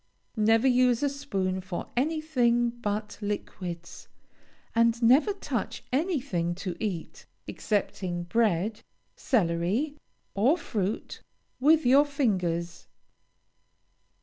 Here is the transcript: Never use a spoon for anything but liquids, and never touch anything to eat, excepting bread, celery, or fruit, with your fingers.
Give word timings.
Never 0.35 0.67
use 0.67 1.03
a 1.03 1.09
spoon 1.09 1.61
for 1.61 1.91
anything 1.95 2.71
but 2.71 3.19
liquids, 3.21 4.07
and 4.73 4.99
never 5.03 5.31
touch 5.31 5.83
anything 5.93 6.55
to 6.55 6.75
eat, 6.79 7.27
excepting 7.47 8.23
bread, 8.23 8.81
celery, 9.15 9.95
or 10.33 10.57
fruit, 10.57 11.21
with 11.59 11.85
your 11.85 12.05
fingers. 12.07 12.87